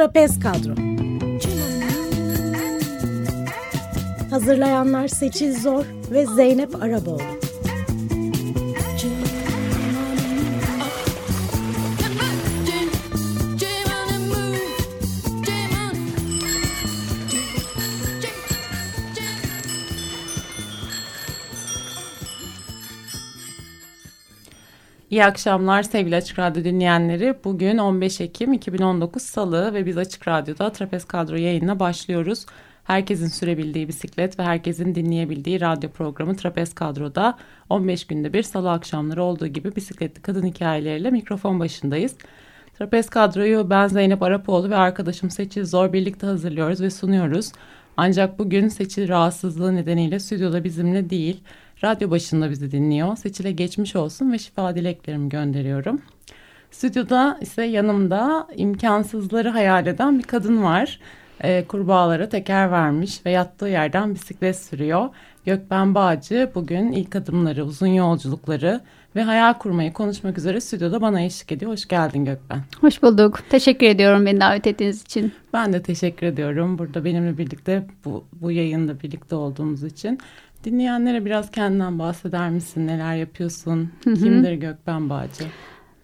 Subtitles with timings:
[0.00, 0.74] Trapez Kadro.
[4.30, 7.39] Hazırlayanlar Seçil Zor ve Zeynep Araboğlu
[25.20, 27.34] İyi akşamlar sevgili Açık Radyo dinleyenleri.
[27.44, 32.46] Bugün 15 Ekim 2019 Salı ve biz Açık Radyo'da Trapez Kadro yayınına başlıyoruz.
[32.84, 37.38] Herkesin sürebildiği bisiklet ve herkesin dinleyebildiği radyo programı Trapez Kadro'da
[37.68, 42.14] 15 günde bir salı akşamları olduğu gibi bisikletli kadın hikayeleriyle mikrofon başındayız.
[42.78, 47.52] Trapez Kadro'yu ben Zeynep Arapoğlu ve arkadaşım Seçil Zor birlikte hazırlıyoruz ve sunuyoruz.
[47.96, 51.40] Ancak bugün Seçil rahatsızlığı nedeniyle stüdyoda bizimle değil
[51.84, 53.16] radyo başında bizi dinliyor.
[53.16, 56.02] Seçil'e geçmiş olsun ve şifa dileklerimi gönderiyorum.
[56.70, 61.00] Stüdyoda ise yanımda imkansızları hayal eden bir kadın var.
[61.40, 65.08] E, kurbağalara teker vermiş ve yattığı yerden bisiklet sürüyor.
[65.46, 68.80] Gökben Bağcı bugün ilk adımları, uzun yolculukları
[69.16, 71.72] ve hayal kurmayı konuşmak üzere stüdyoda bana eşlik ediyor.
[71.72, 72.60] Hoş geldin Gökben.
[72.80, 73.40] Hoş bulduk.
[73.50, 75.32] Teşekkür ediyorum beni davet ettiğiniz için.
[75.52, 80.18] Ben de teşekkür ediyorum burada benimle birlikte bu, bu yayında birlikte olduğumuz için.
[80.64, 82.86] Dinleyenlere biraz kendinden bahseder misin?
[82.86, 83.90] Neler yapıyorsun?
[84.04, 84.14] Hı hı.
[84.14, 85.44] Kimdir Gökben Bağcı?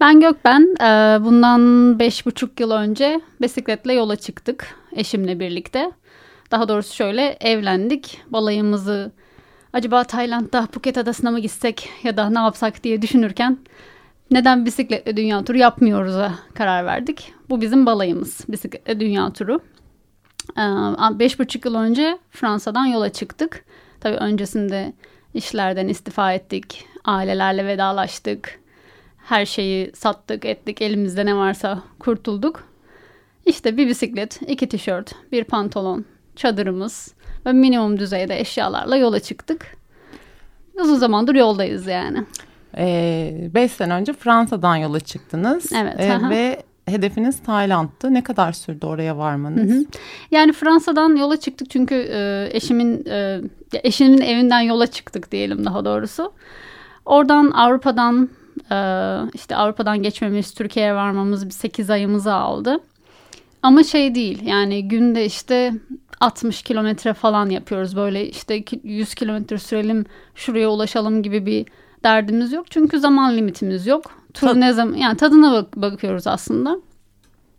[0.01, 0.75] Ben Gökben.
[0.81, 5.91] Ee, bundan beş buçuk yıl önce bisikletle yola çıktık eşimle birlikte.
[6.51, 8.21] Daha doğrusu şöyle evlendik.
[8.31, 9.13] Balayımızı
[9.73, 13.59] acaba Tayland'da Phuket Adası'na mı gitsek ya da ne yapsak diye düşünürken
[14.31, 17.33] neden bisikletle dünya turu yapmıyoruz'a karar verdik.
[17.51, 19.61] Bu bizim balayımız bisikletle dünya turu.
[20.59, 23.65] Ee, beş buçuk yıl önce Fransa'dan yola çıktık.
[24.07, 24.93] Tabii öncesinde
[25.35, 28.61] işlerden istifa ettik, ailelerle vedalaştık.
[29.17, 32.69] Her şeyi sattık, ettik, elimizde ne varsa kurtulduk.
[33.47, 36.05] İşte bir bisiklet, iki tişört, bir pantolon,
[36.37, 37.15] çadırımız
[37.47, 39.77] ve minimum düzeyde eşyalarla yola çıktık.
[40.75, 42.25] Uzun zamandır yoldayız yani.
[42.79, 45.73] Ee, beş sene önce Fransa'dan yola çıktınız.
[45.73, 45.95] Evet.
[45.99, 48.15] Ee, ve hedefiniz Tayland'tı.
[48.15, 49.71] Ne kadar sürdü oraya varmanız?
[49.71, 49.85] Hı hı.
[50.31, 53.41] Yani Fransa'dan yola çıktık çünkü e, eşimin e,
[53.73, 56.33] eşimin evinden yola çıktık diyelim daha doğrusu.
[57.05, 58.29] Oradan Avrupa'dan
[58.71, 58.79] e,
[59.35, 62.81] işte Avrupa'dan geçmemiz, Türkiye'ye varmamız bir 8 ayımızı aldı.
[63.63, 65.73] Ama şey değil yani günde işte
[66.21, 67.97] 60 kilometre falan yapıyoruz.
[67.97, 70.05] Böyle işte 100 kilometre sürelim
[70.35, 71.67] şuraya ulaşalım gibi bir
[72.05, 72.71] derdimiz yok.
[72.71, 74.11] Çünkü zaman limitimiz yok.
[74.37, 76.79] Tur Tad ne zaman yani tadına bak bakıyoruz aslında.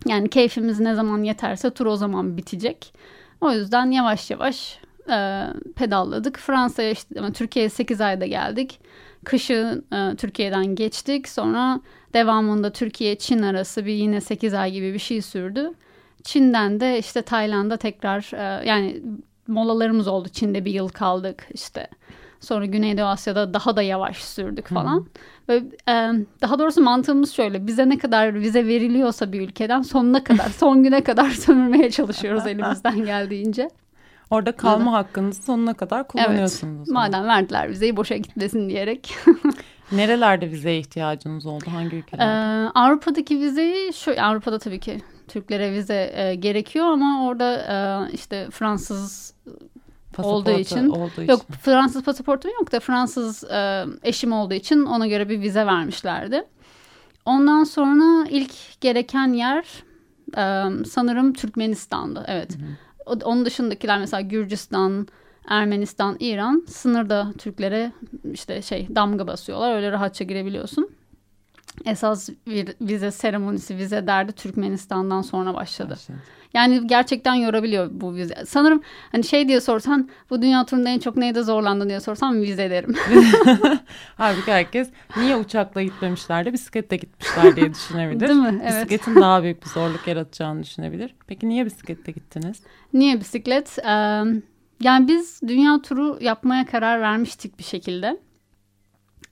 [0.07, 2.93] Yani keyfimiz ne zaman yeterse tur o zaman bitecek.
[3.41, 4.79] O yüzden yavaş yavaş
[5.09, 5.43] e,
[5.75, 6.38] pedalladık.
[6.39, 8.79] Fransa'ya işte ama Türkiye'ye 8 ayda geldik.
[9.25, 11.29] Kışı e, Türkiye'den geçtik.
[11.29, 11.81] Sonra
[12.13, 15.73] devamında Türkiye-Çin arası bir yine 8 ay gibi bir şey sürdü.
[16.23, 19.01] Çin'den de işte Tayland'a tekrar e, yani
[19.47, 20.29] molalarımız oldu.
[20.29, 21.88] Çin'de bir yıl kaldık işte.
[22.40, 24.98] Sonra Güneydoğu Asya'da daha da yavaş sürdük falan.
[24.98, 25.06] Hı.
[25.50, 25.56] Ve
[25.90, 26.12] e,
[26.42, 27.68] daha doğrusu mantığımız şöyle.
[27.68, 33.06] Bize ne kadar vize veriliyorsa bir ülkeden sonuna kadar, son güne kadar sömürmeye çalışıyoruz elimizden
[33.06, 33.70] geldiğince.
[34.30, 35.08] Orada kalma evet.
[35.08, 36.78] hakkınızı sonuna kadar kullanıyorsunuz.
[36.78, 36.88] Evet.
[36.88, 39.16] Madem verdiler vizeyi boşa gitmesin diyerek.
[39.92, 41.66] Nerelerde vizeye ihtiyacınız oldu?
[41.72, 42.31] Hangi ülkelerde?
[42.31, 48.48] Ee, Avrupa'daki vizeyi şu Avrupa'da tabii ki Türklere vize e, gerekiyor ama orada e, işte
[48.52, 49.34] Fransız
[50.25, 55.07] olduğu için, olduğu için yok Fransız pasaportum yok da Fransız e, eşim olduğu için ona
[55.07, 56.44] göre bir vize vermişlerdi.
[57.25, 59.66] Ondan sonra ilk gereken yer
[60.38, 62.25] e, sanırım Türkmenistan'dı.
[62.27, 62.56] Evet.
[62.56, 63.19] Hı hı.
[63.23, 65.07] Onun dışındakiler mesela Gürcistan,
[65.47, 67.91] Ermenistan, İran sınırda Türklere
[68.33, 69.75] işte şey damga basıyorlar.
[69.75, 70.89] Öyle rahatça girebiliyorsun.
[71.85, 72.29] Esas
[72.81, 75.89] vize seremonisi, vize derdi Türkmenistan'dan sonra başladı.
[75.89, 76.17] başladı.
[76.53, 78.35] Yani gerçekten yorabiliyor bu vize.
[78.47, 82.69] Sanırım hani şey diye sorsan bu dünya turunda en çok neyde zorlandın diye sorsam vize
[82.69, 82.95] derim.
[84.18, 88.19] Halbuki herkes niye uçakla gitmemişler de bisikletle gitmişler diye düşünebilir.
[88.27, 88.62] Değil mi?
[88.63, 88.89] Evet.
[88.89, 91.15] Bisikletin daha büyük bir zorluk yaratacağını düşünebilir.
[91.27, 92.62] Peki niye bisikletle gittiniz?
[92.94, 93.80] Niye bisiklet?
[93.80, 93.89] Ee,
[94.81, 98.19] yani biz dünya turu yapmaya karar vermiştik bir şekilde.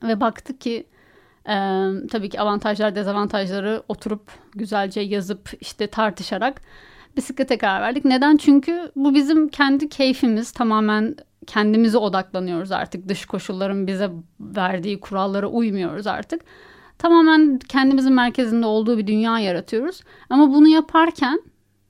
[0.03, 0.87] Ve baktık ki
[1.49, 1.55] e,
[2.11, 6.61] tabii ki avantajlar dezavantajları oturup güzelce yazıp işte tartışarak
[7.17, 8.05] bisiklete karar verdik.
[8.05, 8.37] Neden?
[8.37, 11.15] Çünkü bu bizim kendi keyfimiz tamamen
[11.47, 13.09] kendimize odaklanıyoruz artık.
[13.09, 14.09] Dış koşulların bize
[14.39, 16.41] verdiği kurallara uymuyoruz artık.
[16.97, 20.01] Tamamen kendimizin merkezinde olduğu bir dünya yaratıyoruz.
[20.29, 21.41] Ama bunu yaparken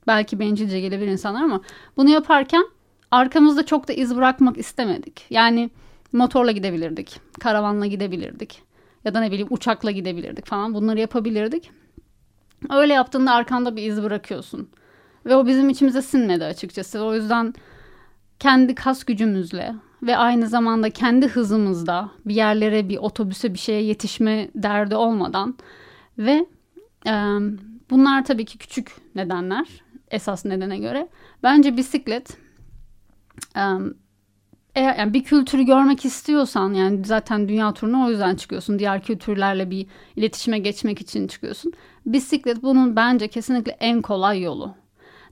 [0.08, 1.62] belki bencilce gelebilir insanlar ama
[1.98, 2.64] bunu yaparken
[3.12, 5.26] arkamızda çok da iz bırakmak istemedik.
[5.30, 5.70] Yani
[6.14, 8.65] motorla gidebilirdik, karavanla gidebilirdik
[9.06, 11.72] ya da ne bileyim uçakla gidebilirdik falan bunları yapabilirdik.
[12.70, 14.70] Öyle yaptığında arkanda bir iz bırakıyorsun.
[15.26, 17.04] Ve o bizim içimize sinmedi açıkçası.
[17.04, 17.54] O yüzden
[18.40, 24.50] kendi kas gücümüzle ve aynı zamanda kendi hızımızda bir yerlere, bir otobüse, bir şeye yetişme
[24.56, 25.58] derdi olmadan
[26.18, 26.46] ve
[27.08, 27.14] e,
[27.90, 29.68] bunlar tabii ki küçük nedenler
[30.12, 31.08] esas nedene göre.
[31.44, 32.38] Bence bisiklet
[33.58, 33.64] e,
[34.76, 38.80] eğer yani bir kültürü görmek istiyorsan yani zaten dünya turuna o yüzden çıkıyorsun.
[38.80, 41.74] Diğer kültürlerle bir iletişime geçmek için çıkıyorsun.
[42.06, 44.76] Bisiklet bunun bence kesinlikle en kolay yolu.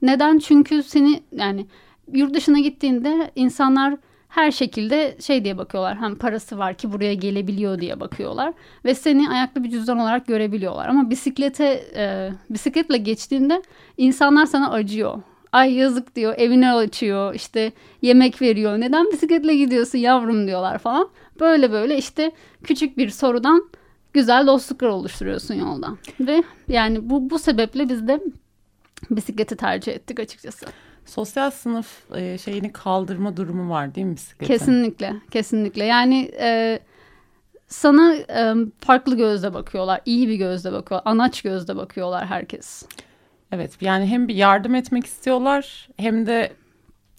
[0.01, 0.39] Neden?
[0.39, 1.67] Çünkü seni yani
[2.13, 3.97] yurt dışına gittiğinde insanlar
[4.29, 5.97] her şekilde şey diye bakıyorlar.
[5.97, 8.53] Hem parası var ki buraya gelebiliyor diye bakıyorlar.
[8.85, 10.87] Ve seni ayaklı bir cüzdan olarak görebiliyorlar.
[10.87, 13.61] Ama bisiklete e, bisikletle geçtiğinde
[13.97, 15.21] insanlar sana acıyor.
[15.53, 17.71] Ay yazık diyor evine açıyor işte
[18.01, 18.79] yemek veriyor.
[18.79, 21.09] Neden bisikletle gidiyorsun yavrum diyorlar falan.
[21.39, 22.31] Böyle böyle işte
[22.63, 23.69] küçük bir sorudan
[24.13, 25.87] güzel dostluklar oluşturuyorsun yolda.
[26.19, 28.23] Ve yani bu, bu sebeple biz de
[29.11, 30.65] bisikleti tercih ettik açıkçası.
[31.05, 34.53] Sosyal sınıf e, şeyini kaldırma durumu var değil mi bisikletin?
[34.53, 35.85] Kesinlikle, kesinlikle.
[35.85, 36.79] Yani e,
[37.67, 42.85] sana e, farklı gözle bakıyorlar, iyi bir gözle bakıyorlar, anaç gözle bakıyorlar herkes.
[43.53, 46.53] Evet, yani hem bir yardım etmek istiyorlar hem de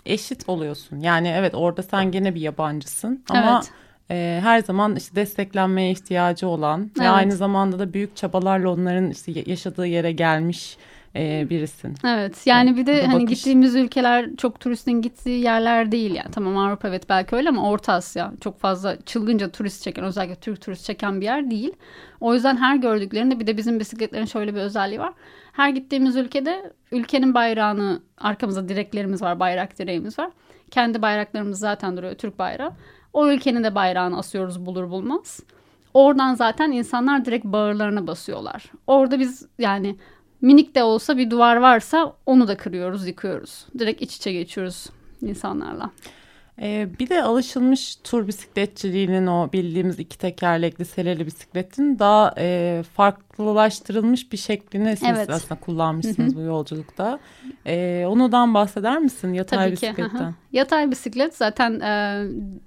[0.07, 1.01] eşit oluyorsun.
[1.01, 3.71] Yani evet orada sen gene bir yabancısın ama evet.
[4.11, 6.99] e, her zaman işte desteklenmeye ihtiyacı olan evet.
[6.99, 10.77] ve aynı zamanda da büyük çabalarla onların işte yaşadığı yere gelmiş
[11.17, 11.95] e, birisin.
[12.07, 13.39] Evet yani bir de hani bakış...
[13.39, 16.31] gittiğimiz ülkeler çok turistin gittiği yerler değil yani.
[16.33, 20.61] Tamam Avrupa evet belki öyle ama Orta Asya çok fazla çılgınca turist çeken özellikle Türk
[20.61, 21.73] turist çeken bir yer değil.
[22.21, 25.13] O yüzden her gördüklerinde bir de bizim bisikletlerin şöyle bir özelliği var.
[25.55, 30.31] Her gittiğimiz ülkede ülkenin bayrağını arkamızda direklerimiz var bayrak direğimiz var.
[30.71, 32.73] Kendi bayraklarımız zaten duruyor Türk bayrağı.
[33.13, 35.41] O ülkenin de bayrağını asıyoruz bulur bulmaz.
[35.95, 38.73] Oradan zaten insanlar direkt bağırlarına basıyorlar.
[38.87, 39.97] Orada biz yani
[40.41, 43.67] minik de olsa bir duvar varsa onu da kırıyoruz, yıkıyoruz.
[43.79, 44.87] Direkt iç içe geçiyoruz
[45.23, 45.91] insanlarla.
[46.63, 54.33] Ee, bir de alışılmış tur bisikletçiliğinin o bildiğimiz iki tekerlekli seleli bisikletin daha e, farklılaştırılmış
[54.33, 55.31] bir şeklini siz evet.
[55.31, 57.19] aslında kullanmışsınız bu yolculukta.
[57.67, 60.31] E, onudan bahseder misin yatay Tabii bisikletten?
[60.31, 60.37] Ki.
[60.53, 62.25] Yatay bisiklet zaten e,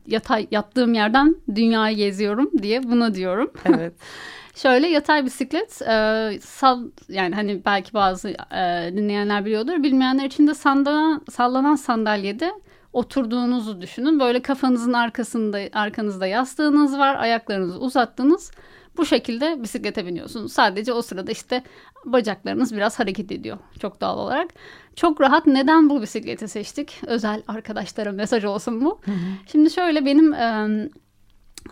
[0.07, 3.51] yatay yattığım yerden dünyayı geziyorum diye bunu diyorum.
[3.65, 3.93] Evet.
[4.55, 9.83] Şöyle yatay bisiklet e, sal yani hani belki bazı e, dinleyenler biliyordur.
[9.83, 12.51] Bilmeyenler için de sanda, sallanan sandalyede
[12.97, 14.19] oturduğunuzu düşünün.
[14.19, 17.15] Böyle kafanızın arkasında arkanızda yastığınız var.
[17.15, 18.51] Ayaklarınızı uzattınız.
[18.97, 20.53] Bu şekilde bisiklete biniyorsunuz.
[20.53, 21.63] Sadece o sırada işte
[22.05, 24.49] bacaklarınız biraz hareket ediyor çok doğal olarak.
[24.95, 25.47] Çok rahat.
[25.47, 27.01] Neden bu bisikleti seçtik?
[27.07, 28.99] Özel arkadaşlara mesaj olsun bu.
[29.05, 29.15] Hı hı.
[29.51, 30.67] Şimdi şöyle benim e,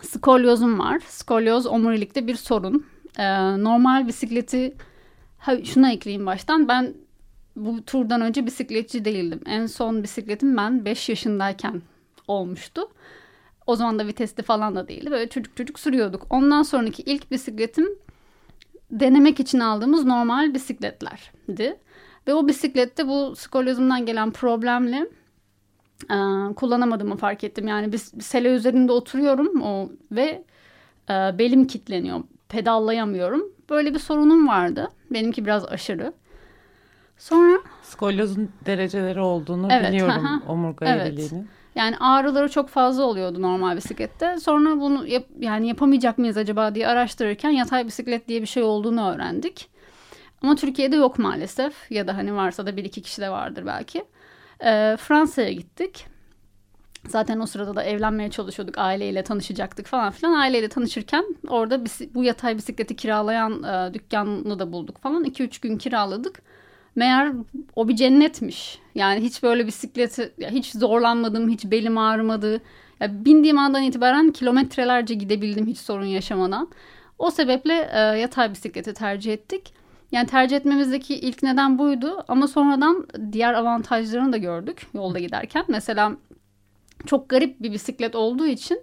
[0.02, 1.00] skolyozum var.
[1.08, 2.86] Skolyoz omurilikte bir sorun.
[3.18, 3.24] E,
[3.64, 4.76] normal bisikleti
[5.38, 6.68] ha, şuna ekleyeyim baştan.
[6.68, 6.94] Ben
[7.56, 9.40] bu turdan önce bisikletçi değildim.
[9.46, 11.82] En son bisikletim ben 5 yaşındayken
[12.28, 12.88] olmuştu.
[13.66, 15.10] O zaman da vitesli falan da değildi.
[15.10, 16.26] Böyle çocuk çocuk sürüyorduk.
[16.30, 17.86] Ondan sonraki ilk bisikletim
[18.90, 21.76] denemek için aldığımız normal bisikletlerdi.
[22.26, 25.08] Ve o bisiklette bu skolyozumdan gelen problemle
[26.10, 26.16] e,
[26.54, 27.68] kullanamadığımı fark ettim.
[27.68, 30.44] Yani bir sele üzerinde oturuyorum o ve
[31.10, 32.20] e, belim kitleniyor.
[32.48, 33.52] Pedallayamıyorum.
[33.70, 34.88] Böyle bir sorunum vardı.
[35.10, 36.12] Benimki biraz aşırı.
[37.18, 41.32] Sonra skolyozun dereceleri olduğunu evet, biliyorum aha, omurga evet.
[41.74, 44.36] Yani ağrıları çok fazla oluyordu normal bisiklette.
[44.40, 49.10] Sonra bunu yap, yani yapamayacak mıyız acaba diye araştırırken yatay bisiklet diye bir şey olduğunu
[49.10, 49.68] öğrendik.
[50.42, 54.04] Ama Türkiye'de yok maalesef ya da hani varsa da bir iki kişi de vardır belki.
[54.64, 56.06] Ee, Fransa'ya gittik.
[57.08, 58.78] Zaten o sırada da evlenmeye çalışıyorduk.
[58.78, 60.32] Aileyle tanışacaktık falan filan.
[60.32, 65.24] Aileyle tanışırken orada bu yatay bisikleti kiralayan e, dükkanını da bulduk falan.
[65.24, 66.42] 2-3 gün kiraladık
[66.96, 67.32] meğer
[67.76, 68.78] o bir cennetmiş.
[68.94, 72.60] Yani hiç böyle bisikleti hiç zorlanmadım, hiç belim ağrımadı.
[73.00, 76.68] Ya bindiğim andan itibaren kilometrelerce gidebildim hiç sorun yaşamadan.
[77.18, 79.74] O sebeple e, yatay bisikleti tercih ettik.
[80.12, 85.64] Yani tercih etmemizdeki ilk neden buydu ama sonradan diğer avantajlarını da gördük yolda giderken.
[85.68, 86.12] Mesela
[87.06, 88.80] çok garip bir bisiklet olduğu için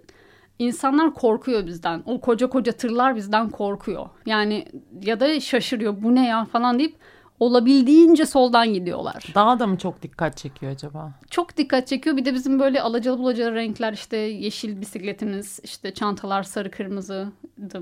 [0.58, 2.02] insanlar korkuyor bizden.
[2.06, 4.08] O koca koca tırlar bizden korkuyor.
[4.26, 4.66] Yani
[5.02, 6.96] ya da şaşırıyor bu ne ya falan deyip
[7.40, 9.24] olabildiğince soldan gidiyorlar.
[9.34, 11.12] Daha da mı çok dikkat çekiyor acaba?
[11.30, 12.16] Çok dikkat çekiyor.
[12.16, 17.28] Bir de bizim böyle alacalı bulacalı renkler işte yeşil bisikletimiz, işte çantalar sarı kırmızı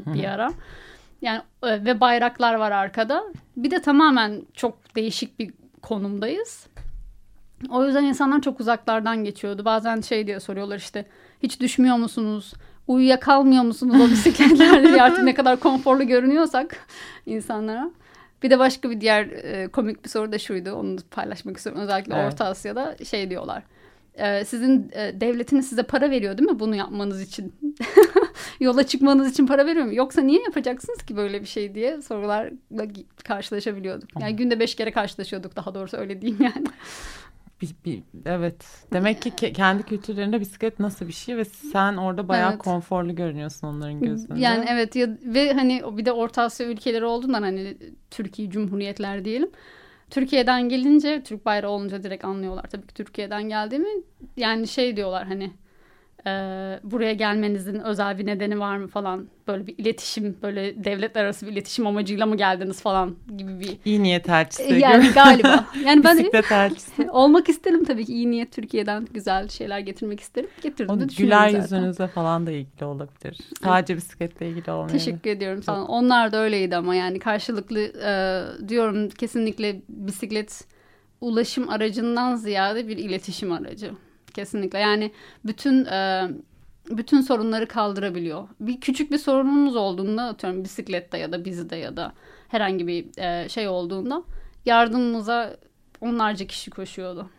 [0.06, 0.52] bir ara.
[1.22, 3.24] Yani e, ve bayraklar var arkada.
[3.56, 5.50] Bir de tamamen çok değişik bir
[5.82, 6.66] konumdayız.
[7.70, 9.64] O yüzden insanlar çok uzaklardan geçiyordu.
[9.64, 11.06] Bazen şey diye soruyorlar işte
[11.42, 12.52] hiç düşmüyor musunuz?
[12.86, 15.02] Uyuyakalmıyor musunuz o bisikletlerde?
[15.02, 16.86] artık ne kadar konforlu görünüyorsak
[17.26, 17.90] insanlara.
[18.42, 20.72] Bir de başka bir diğer e, komik bir soru da şuydu.
[20.72, 21.82] Onu paylaşmak istiyorum.
[21.82, 22.32] Özellikle Evet.
[22.32, 23.62] Orta Asya'da şey diyorlar.
[24.14, 27.54] E, sizin e, devletiniz size para veriyor değil mi bunu yapmanız için?
[28.60, 29.94] Yola çıkmanız için para veriyor mu?
[29.94, 32.86] Yoksa niye yapacaksınız ki böyle bir şey diye sorularla
[33.24, 34.08] karşılaşabiliyorduk.
[34.20, 36.66] Yani günde beş kere karşılaşıyorduk daha doğrusu öyle diyeyim yani.
[37.62, 38.64] Bir, bir, evet.
[38.92, 42.62] Demek ki ke- kendi kültürlerinde bisiklet nasıl bir şey ve sen orada bayağı Evet.
[42.62, 44.40] konforlu görünüyorsun onların gözünde.
[44.40, 47.76] Yani evet ya, ve hani bir de Orta Asya ülkeleri olduğundan hani
[48.10, 49.50] Türkiye Cumhuriyetler diyelim.
[50.10, 53.88] Türkiye'den gelince Türk bayrağı olunca direkt anlıyorlar tabii ki Türkiye'den geldiğimi.
[54.36, 55.50] Yani şey diyorlar hani
[56.26, 56.30] e,
[56.82, 59.28] buraya gelmenizin özel bir nedeni var mı falan.
[59.48, 63.78] Böyle bir iletişim böyle devletler arası bir iletişim amacıyla mı geldiniz falan gibi bir.
[63.84, 64.74] İyi niyet elçisi.
[64.74, 65.66] Yani galiba.
[65.84, 67.10] Yani ben Bisiklet elçisi.
[67.10, 70.50] olmak isterim tabii ki iyi niyet Türkiye'den güzel şeyler getirmek isterim.
[70.62, 71.62] Getirdim de güler zaten.
[71.62, 73.38] yüzünüze falan da ilgili olabilir.
[73.64, 74.98] Sadece bisikletle ilgili olmayabilir.
[74.98, 75.84] Teşekkür ediyorum sana.
[75.84, 80.64] Onlar da öyleydi ama yani karşılıklı e, diyorum kesinlikle bisiklet
[81.20, 83.90] ulaşım aracından ziyade bir iletişim aracı.
[84.32, 85.12] Kesinlikle yani
[85.44, 86.28] bütün e,
[86.90, 88.48] bütün sorunları kaldırabiliyor.
[88.60, 92.12] Bir küçük bir sorunumuz olduğunda atıyorum bisiklette ya da bizde ya da
[92.48, 94.22] herhangi bir e, şey olduğunda
[94.66, 95.56] yardımımıza
[96.00, 97.30] onlarca kişi koşuyordu.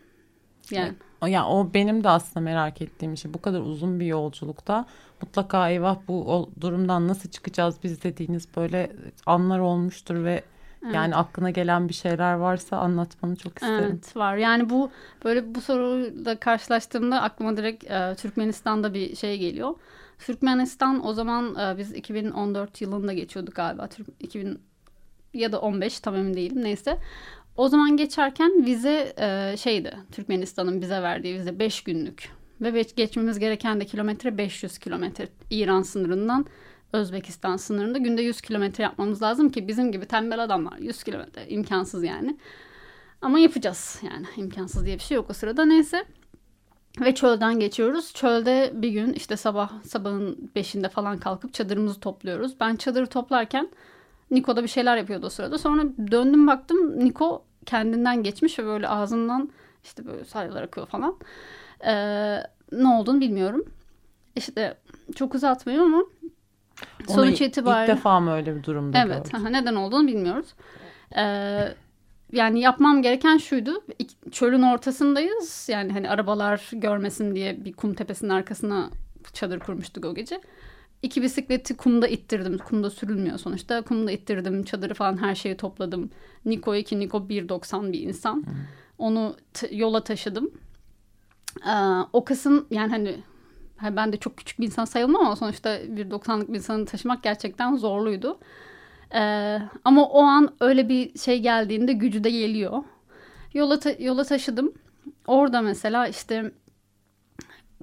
[0.71, 3.33] Yani O- Ya o benim de aslında merak ettiğim şey.
[3.33, 4.85] Bu kadar uzun bir yolculukta
[5.21, 8.91] mutlaka eyvah bu durumdan nasıl çıkacağız biz dediğiniz böyle
[9.25, 10.43] anlar olmuştur ve
[10.93, 13.89] yani aklına gelen bir şeyler varsa anlatmanı çok isterim.
[13.91, 14.37] Evet var.
[14.37, 14.91] Yani bu
[15.25, 19.75] böyle bu soruyla karşılaştığımda aklıma direkt e, Türkmenistan'da bir şey geliyor.
[20.19, 23.87] Türkmenistan o zaman e, biz 2014 yılında geçiyorduk galiba.
[23.87, 24.59] Türk 2000
[25.33, 26.97] ya da 15 tam emin değilim neyse.
[27.57, 29.97] O zaman geçerken vize e, şeydi.
[30.11, 32.29] Türkmenistan'ın bize verdiği vize 5 günlük.
[32.61, 35.27] Ve geçmemiz gereken de kilometre 500 kilometre.
[35.49, 36.45] İran sınırından
[36.93, 42.03] Özbekistan sınırında günde 100 kilometre yapmamız lazım ki bizim gibi tembel adamlar 100 kilometre imkansız
[42.03, 42.38] yani.
[43.21, 46.05] Ama yapacağız yani imkansız diye bir şey yok o sırada neyse.
[47.01, 48.13] Ve çölden geçiyoruz.
[48.13, 52.59] Çölde bir gün işte sabah sabahın beşinde falan kalkıp çadırımızı topluyoruz.
[52.59, 53.69] Ben çadırı toplarken
[54.31, 55.57] Niko da bir şeyler yapıyordu o sırada.
[55.57, 59.50] Sonra döndüm baktım Niko kendinden geçmiş ve böyle ağzından
[59.83, 61.17] işte böyle salyalar akıyor falan.
[61.85, 62.38] Ee,
[62.71, 63.65] ne olduğunu bilmiyorum.
[64.35, 64.77] İşte
[65.15, 66.03] çok uzatmayayım ama
[67.07, 67.95] Onu sonuç ilk itibariyle...
[67.95, 69.37] defa mı öyle bir durumda Evet, gördün?
[69.37, 70.53] aha, neden olduğunu bilmiyoruz.
[71.17, 71.75] Ee,
[72.31, 73.83] yani yapmam gereken şuydu.
[74.31, 75.67] Çölün ortasındayız.
[75.71, 78.89] Yani hani arabalar görmesin diye bir kum tepesinin arkasına
[79.33, 80.41] çadır kurmuştuk o gece.
[81.01, 82.57] İki bisikleti kumda ittirdim.
[82.57, 83.81] Kumda sürülmüyor sonuçta.
[83.81, 84.63] Kumda ittirdim.
[84.63, 86.09] Çadırı falan her şeyi topladım.
[86.45, 88.43] Niko 2, Niko 1.90 bir insan.
[88.97, 90.51] Onu t- yola taşıdım.
[91.67, 91.71] Ee,
[92.13, 93.17] o kısım yani hani ha,
[93.81, 98.39] ben de çok küçük bir insan sayılmam ama sonuçta 1.90'lık bir insanı taşımak gerçekten zorluydu.
[99.15, 102.83] Ee, ama o an öyle bir şey geldiğinde gücü de geliyor.
[103.53, 104.73] Yola, ta- yola taşıdım.
[105.27, 106.51] Orada mesela işte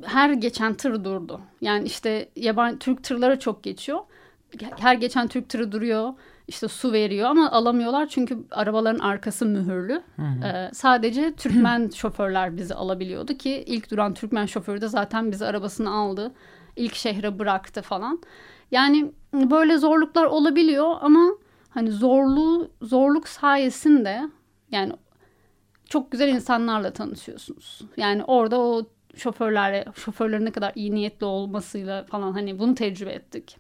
[0.05, 1.41] her geçen tır durdu.
[1.61, 3.99] Yani işte yabancı Türk tırları çok geçiyor.
[4.79, 6.15] Her geçen Türk tırı duruyor.
[6.51, 10.03] İşte su veriyor ama alamıyorlar çünkü arabaların arkası mühürlü.
[10.45, 15.91] Ee, sadece Türkmen şoförler bizi alabiliyordu ki ilk duran Türkmen şoförü de zaten bizi arabasını
[15.95, 16.33] aldı.
[16.77, 18.23] İlk şehre bıraktı falan.
[18.71, 21.31] Yani böyle zorluklar olabiliyor ama
[21.71, 24.23] hani zorluğu zorluk sayesinde
[24.71, 24.93] yani
[25.89, 27.81] çok güzel insanlarla tanışıyorsunuz.
[27.97, 28.83] Yani orada o
[29.17, 33.57] şoförlerle şoförlerin ne kadar iyi niyetli olmasıyla falan hani bunu tecrübe ettik.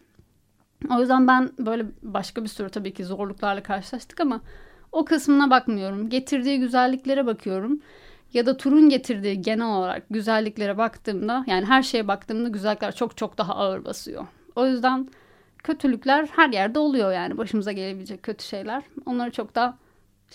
[0.90, 4.40] O yüzden ben böyle başka bir sürü tabii ki zorluklarla karşılaştık ama
[4.92, 6.08] o kısmına bakmıyorum.
[6.08, 7.80] Getirdiği güzelliklere bakıyorum.
[8.32, 13.38] Ya da turun getirdiği genel olarak güzelliklere baktığımda yani her şeye baktığımda güzellikler çok çok
[13.38, 14.26] daha ağır basıyor.
[14.56, 15.08] O yüzden
[15.58, 18.82] kötülükler her yerde oluyor yani başımıza gelebilecek kötü şeyler.
[19.06, 19.78] Onları çok da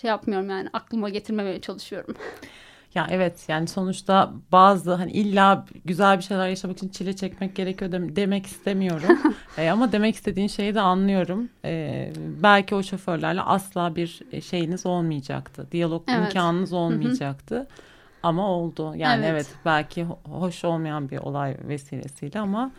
[0.00, 2.14] şey yapmıyorum yani aklıma getirmemeye çalışıyorum.
[2.96, 7.92] Ya evet yani sonuçta bazı hani illa güzel bir şeyler yaşamak için çile çekmek gerekiyor
[7.92, 9.18] dem- demek istemiyorum.
[9.58, 11.48] E, ama demek istediğin şeyi de anlıyorum.
[11.64, 12.12] E,
[12.42, 15.66] belki o şoförlerle asla bir e, şeyiniz olmayacaktı.
[15.72, 16.18] Diyalog Evet.
[16.24, 17.66] imkanınız olmayacaktı.
[18.22, 18.92] Ama oldu.
[18.96, 19.30] Yani Evet.
[19.32, 22.70] evet, belki ho- hoş olmayan bir olay vesilesiyle ama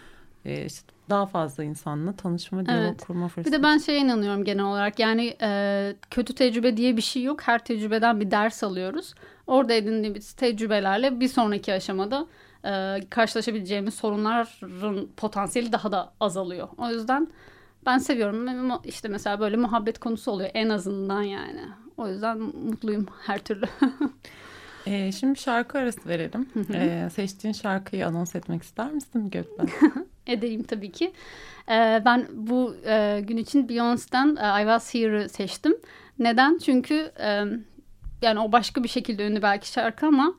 [0.45, 3.05] e, işte daha fazla insanla tanışma, diyalog Evet.
[3.05, 3.57] kurma Bir fırsatı.
[3.59, 7.41] de ben şeye inanıyorum genel olarak yani e, kötü tecrübe diye bir şey yok.
[7.41, 9.13] Her tecrübeden bir ders alıyoruz.
[9.48, 12.27] Orada edindiğimiz tecrübelerle bir sonraki aşamada
[12.66, 16.68] e, karşılaşabileceğimiz sorunların potansiyeli daha da azalıyor.
[16.77, 17.27] O yüzden
[17.86, 18.72] ben seviyorum.
[18.84, 21.62] İşte mesela böyle muhabbet konusu oluyor en azından yani.
[21.98, 23.66] O yüzden mutluyum her türlü.
[24.88, 26.50] E, şimdi şarkı arası verelim.
[26.74, 29.68] E, seçtiğin şarkıyı anons etmek ister misin Gökben?
[30.27, 31.13] Edeyim tabii ki.
[31.70, 35.77] Ee, ben bu e, gün için Beyoncé'den e, I Was Here'ı seçtim.
[36.20, 36.58] Neden?
[36.58, 37.44] Çünkü e,
[38.21, 40.33] yani o başka bir şekilde ünlü belki şarkı ama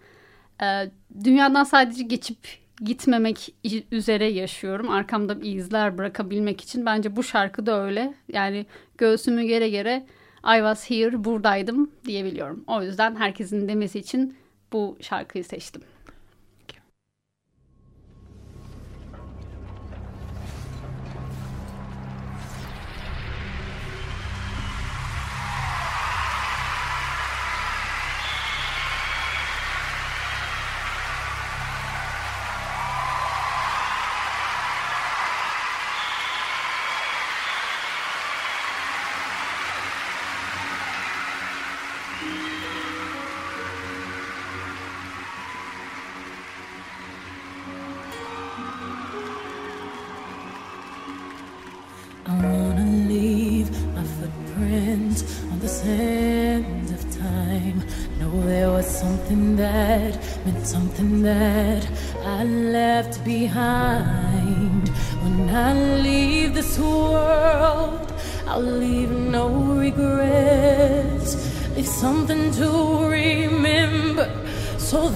[0.62, 0.90] e,
[1.24, 2.38] dünyadan sadece geçip
[2.80, 3.54] gitmemek
[3.92, 4.90] üzere yaşıyorum.
[4.90, 6.86] Arkamda bir izler bırakabilmek için.
[6.86, 8.14] Bence bu şarkı da öyle.
[8.32, 8.66] Yani
[8.98, 10.06] göğsümü gere gere
[10.44, 12.64] I was here, buradaydım diyebiliyorum.
[12.66, 14.36] O yüzden herkesin demesi için
[14.72, 15.82] bu şarkıyı seçtim.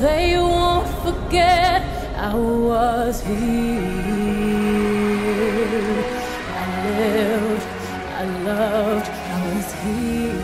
[0.03, 1.81] They won't forget
[2.17, 3.81] I was here.
[6.61, 6.67] I
[6.99, 7.67] lived,
[8.21, 10.43] I loved, I was here.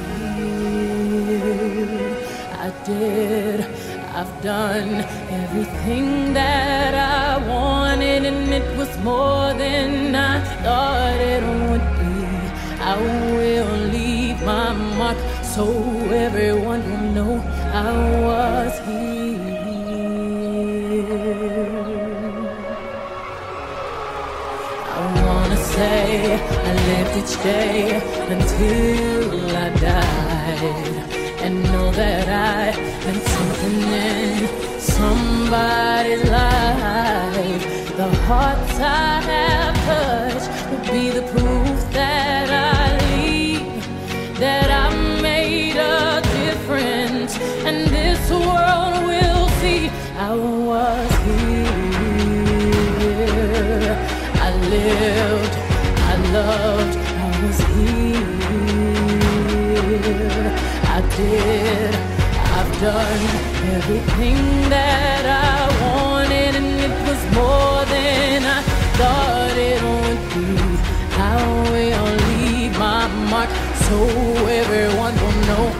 [2.66, 3.58] I did
[4.18, 5.04] I've done
[5.42, 12.14] everything that I wanted, and it was more than I thought it would be.
[12.92, 12.94] I
[13.36, 15.66] will leave my mark so
[16.26, 17.34] everyone will know
[17.86, 17.92] I
[18.26, 19.17] was here.
[26.98, 28.00] Lived each day
[28.34, 30.62] until I died
[31.44, 32.70] and know that I
[33.10, 34.48] am something in
[34.80, 37.64] somebody's life.
[37.96, 43.84] The hearts I have touched will be the proof that I leave,
[44.38, 44.86] that I
[45.22, 47.32] made a difference,
[47.66, 49.82] and this world will see
[50.16, 50.30] I
[50.70, 51.68] was here.
[54.46, 55.37] I lived, I
[56.32, 58.38] loved, I was here.
[60.96, 61.94] I did.
[62.58, 63.22] I've done
[63.76, 64.36] everything
[64.68, 68.60] that I wanted, and it was more than I
[68.98, 70.48] thought it would be.
[71.16, 71.34] I
[71.70, 73.50] will leave my mark
[73.86, 73.96] so
[74.46, 75.77] everyone will know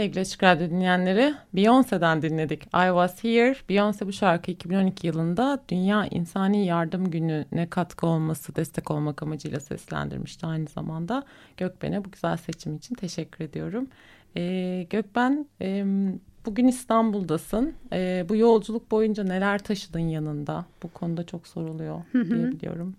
[0.00, 2.62] sevgili Açık Radyo dinleyenleri Beyoncé'den dinledik.
[2.64, 3.56] I Was Here.
[3.68, 10.46] Beyoncé bu şarkı 2012 yılında Dünya İnsani Yardım Günü'ne katkı olması, destek olmak amacıyla seslendirmişti
[10.46, 11.22] aynı zamanda.
[11.56, 13.86] Gökben'e bu güzel seçim için teşekkür ediyorum.
[14.36, 15.84] Ee, Gökben e,
[16.46, 17.74] bugün İstanbul'dasın.
[17.92, 20.64] Ee, bu yolculuk boyunca neler taşıdın yanında?
[20.82, 22.94] Bu konuda çok soruluyor diye biliyorum.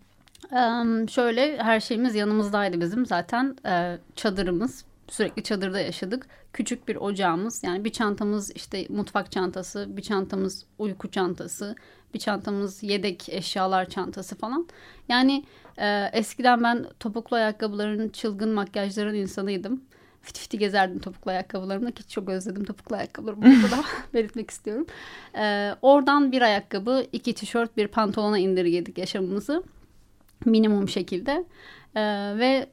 [0.52, 6.28] Um, şöyle her şeyimiz yanımızdaydı bizim zaten e, çadırımız sürekli çadırda yaşadık.
[6.54, 11.76] Küçük bir ocağımız yani bir çantamız işte mutfak çantası, bir çantamız uyku çantası,
[12.14, 14.68] bir çantamız yedek eşyalar çantası falan.
[15.10, 15.46] Yani
[15.78, 19.82] e, eskiden ben topuklu ayakkabıların, çılgın makyajların insanıydım.
[20.22, 24.86] Fiti fiti gezerdim topuklu ayakkabılarımla ki çok özledim topuklu ayakkabılarımı burada da belirtmek istiyorum.
[25.38, 29.64] E, oradan bir ayakkabı, iki tişört, bir pantolona indirgedik yaşamımızı
[30.46, 31.46] minimum şekilde.
[31.96, 32.02] E,
[32.38, 32.70] ve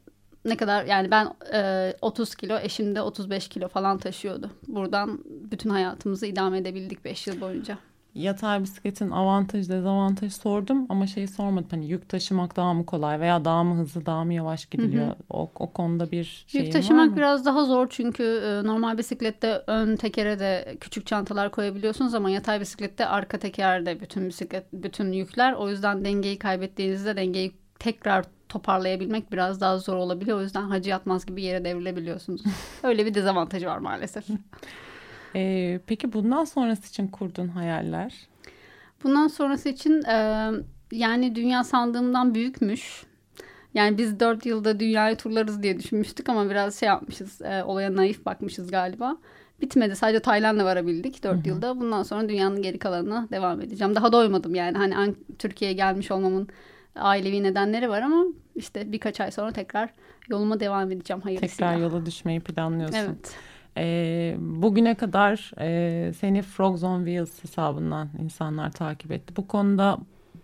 [0.48, 4.50] ne kadar yani ben e, 30 kilo eşim de 35 kilo falan taşıyordu.
[4.68, 7.78] Buradan bütün hayatımızı idame edebildik 5 yıl boyunca.
[8.14, 11.68] Yatay bisikletin avantaj dezavantajı sordum ama şeyi sormadım.
[11.70, 15.06] Hani yük taşımak daha mı kolay veya daha mı hızlı daha mı yavaş gidiliyor?
[15.06, 15.16] Hı hı.
[15.30, 19.96] O, o konuda bir şey Yük taşımak biraz daha zor çünkü e, normal bisiklette ön
[19.96, 25.52] tekere de küçük çantalar koyabiliyorsunuz ama yatay bisiklette arka tekerde bütün bisiklet bütün yükler.
[25.52, 30.38] O yüzden dengeyi kaybettiğinizde dengeyi tekrar toparlayabilmek biraz daha zor olabiliyor.
[30.38, 32.42] O yüzden hacı yatmaz gibi yere devrilebiliyorsunuz.
[32.82, 34.24] Öyle bir dezavantajı var maalesef.
[35.36, 38.14] ee, peki bundan sonrası için kurduğun hayaller?
[39.04, 40.50] Bundan sonrası için e,
[40.92, 43.02] yani dünya sandığımdan büyükmüş.
[43.74, 47.42] Yani biz dört yılda dünyayı turlarız diye düşünmüştük ama biraz şey yapmışız.
[47.42, 49.16] E, olaya naif bakmışız galiba.
[49.60, 49.96] Bitmedi.
[49.96, 51.80] Sadece Tayland'a varabildik dört yılda.
[51.80, 53.94] Bundan sonra dünyanın geri kalanına devam edeceğim.
[53.94, 54.78] Daha doymadım yani.
[54.78, 56.48] Hani Türkiye'ye gelmiş olmamın
[57.00, 58.24] ailevi nedenleri var ama
[58.56, 59.90] işte birkaç ay sonra tekrar
[60.28, 61.70] yoluma devam edeceğim hayırlısıyla.
[61.72, 62.98] Tekrar yola düşmeyi planlıyorsun.
[62.98, 63.36] Evet.
[63.76, 69.36] E, bugüne kadar e, seni Frogs on Wheels hesabından insanlar takip etti.
[69.36, 69.98] Bu konuda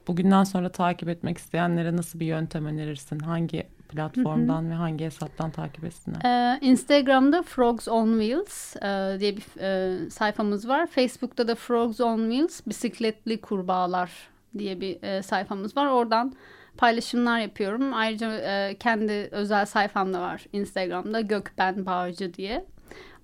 [0.08, 3.18] bugünden sonra takip etmek isteyenlere nasıl bir yöntem önerirsin?
[3.18, 4.70] Hangi platformdan hı hı.
[4.70, 6.20] ve hangi hesaptan takip etsinler?
[6.24, 10.86] Ee, Instagram'da Frogs on Wheels e, diye bir e, sayfamız var.
[10.86, 14.10] Facebook'ta da Frogs on Wheels bisikletli kurbağalar
[14.58, 15.86] diye bir e, sayfamız var.
[15.86, 16.32] Oradan
[16.76, 17.94] paylaşımlar yapıyorum.
[17.94, 22.64] Ayrıca e, kendi özel sayfam da var Instagram'da Gökben Bağcı diye.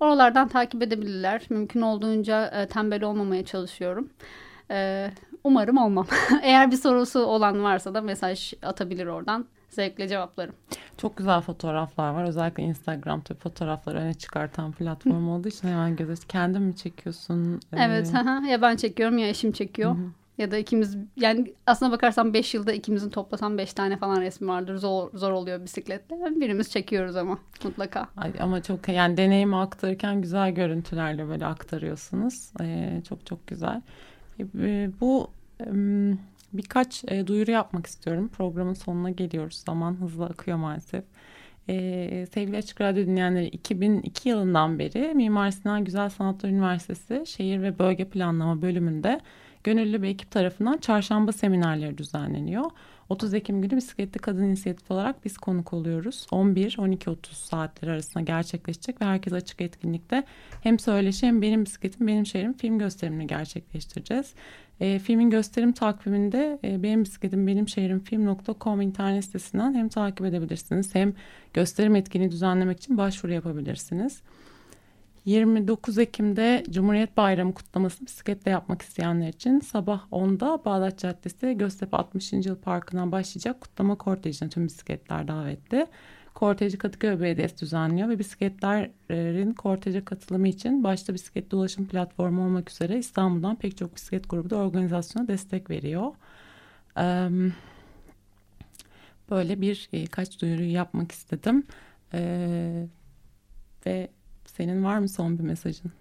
[0.00, 1.42] Oralardan takip edebilirler.
[1.50, 4.10] Mümkün olduğunca e, tembel olmamaya çalışıyorum.
[4.70, 5.10] E,
[5.44, 6.06] umarım olmam.
[6.42, 9.46] Eğer bir sorusu olan varsa da mesaj atabilir oradan.
[9.70, 10.54] Zevkle cevaplarım.
[10.96, 12.24] Çok güzel fotoğraflar var.
[12.24, 16.14] Özellikle Instagram tabii fotoğrafları öne çıkartan platform olduğu için hemen göze.
[16.28, 17.60] Kendin mi çekiyorsun?
[17.76, 18.12] Evet.
[18.14, 18.50] Ee...
[18.50, 19.94] ya ben çekiyorum ya eşim çekiyor.
[19.94, 20.10] Hı-hı.
[20.38, 24.76] Ya da ikimiz yani aslına bakarsam 5 yılda ikimizin toplasam 5 tane falan resmi vardır.
[24.76, 26.16] Zor, zor oluyor bisikletle.
[26.40, 28.08] Birimiz çekiyoruz ama mutlaka.
[28.16, 32.50] Ay, ama çok yani deneyimi aktarırken güzel görüntülerle böyle aktarıyorsunuz.
[32.60, 33.82] Ee, çok çok güzel.
[34.58, 35.30] Ee, bu
[36.52, 38.28] birkaç e, duyuru yapmak istiyorum.
[38.28, 39.62] Programın sonuna geliyoruz.
[39.66, 41.04] Zaman hızlı akıyor maalesef.
[41.68, 47.78] Ee, sevgili Açık Radyo dinleyenleri 2002 yılından beri Mimar Sinan Güzel Sanatlar Üniversitesi Şehir ve
[47.78, 49.20] Bölge Planlama bölümünde
[49.64, 52.70] gönüllü bir ekip tarafından çarşamba seminerleri düzenleniyor.
[53.10, 56.26] 30 Ekim günü bisikletli kadın inisiyatif olarak biz konuk oluyoruz.
[56.30, 60.24] 11-12.30 saatleri arasında gerçekleşecek ve herkes açık etkinlikte
[60.62, 64.34] hem söyleşi hem benim bisikletim benim şehrim film gösterimini gerçekleştireceğiz.
[64.80, 70.94] E, filmin gösterim takviminde e, benim bisikletim benim şehrim film.com internet sitesinden hem takip edebilirsiniz
[70.94, 71.12] hem
[71.54, 74.22] gösterim etkinliği düzenlemek için başvuru yapabilirsiniz.
[75.24, 82.32] 29 Ekim'de Cumhuriyet Bayramı kutlamasını bisikletle yapmak isteyenler için sabah 10'da Bağdat Caddesi Göztepe 60.
[82.32, 85.86] Yıl Parkı'ndan başlayacak kutlama kortejine tüm bisikletler davetli.
[86.34, 92.98] Korteji Kadıköy Belediyesi düzenliyor ve bisikletlerin korteje katılımı için başta bisikletli ulaşım platformu olmak üzere
[92.98, 96.12] İstanbul'dan pek çok bisiklet grubu da organizasyona destek veriyor.
[99.30, 101.66] Böyle bir e, kaç duyuru yapmak istedim.
[103.86, 104.08] Ve
[104.50, 105.92] senin var mı son bir mesajın?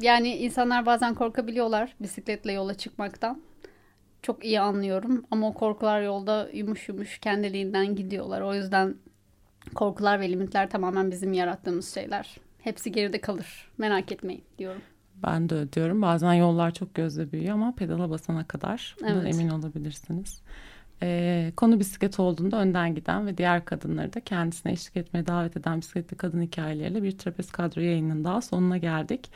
[0.00, 3.42] Yani insanlar bazen korkabiliyorlar bisikletle yola çıkmaktan.
[4.22, 8.40] Çok iyi anlıyorum ama o korkular yolda yumuş yumuş kendiliğinden gidiyorlar.
[8.40, 8.94] O yüzden
[9.74, 12.36] korkular ve limitler tamamen bizim yarattığımız şeyler.
[12.58, 13.70] Hepsi geride kalır.
[13.78, 14.82] Merak etmeyin diyorum.
[15.22, 16.02] Ben de diyorum.
[16.02, 19.34] Bazen yollar çok gözle büyüyor ama pedala basana kadar evet.
[19.34, 20.42] emin olabilirsiniz.
[21.02, 25.80] E, konu bisiklet olduğunda önden giden ve diğer kadınları da kendisine eşlik etmeye davet eden
[25.80, 29.30] bisikletli kadın hikayeleriyle bir trapez kadro yayının daha sonuna geldik.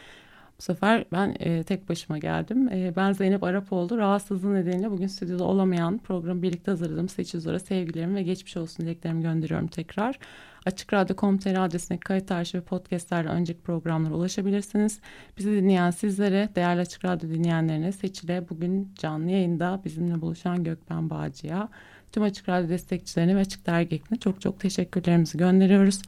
[0.58, 2.68] Bu sefer ben e, tek başıma geldim.
[2.68, 3.98] E, ben Zeynep Arapoğlu.
[3.98, 9.66] Rahatsızlığı nedeniyle bugün stüdyoda olamayan programı birlikte hazırladığım Seçizor'a sevgilerimi ve geçmiş olsun dileklerimi gönderiyorum
[9.66, 10.18] tekrar.
[10.66, 15.00] Açık Radyo.com.tr adresine kayıt arşivi podcastlerle önceki programlara ulaşabilirsiniz.
[15.38, 21.68] Bizi dinleyen sizlere, değerli Açık Radyo dinleyenlerine Seçil'e bugün canlı yayında bizimle buluşan Gökben Bağcı'ya,
[22.12, 26.02] tüm Açık Radyo destekçilerine ve Açık Dergi ekibine çok çok teşekkürlerimizi gönderiyoruz.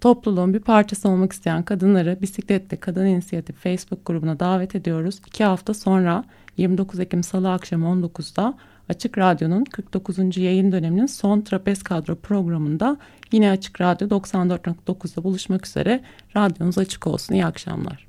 [0.00, 5.20] Topluluğun bir parçası olmak isteyen kadınları Bisikletli Kadın İnisiyatif Facebook grubuna davet ediyoruz.
[5.26, 6.24] İki hafta sonra
[6.56, 8.54] 29 Ekim Salı akşamı 19'da
[8.88, 10.36] Açık Radyo'nun 49.
[10.36, 12.96] yayın döneminin son Trapez Kadro programında
[13.32, 16.00] yine Açık Radyo 94.9'da buluşmak üzere.
[16.36, 17.34] Radyonuz açık olsun.
[17.34, 18.06] İyi akşamlar.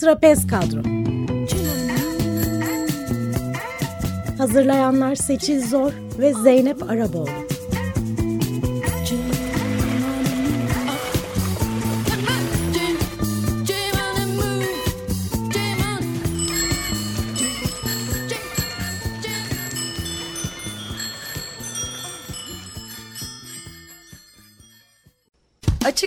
[0.00, 0.82] Trapez Kadro
[4.38, 7.45] Hazırlayanlar Seçil Zor ve Zeynep Araboğlu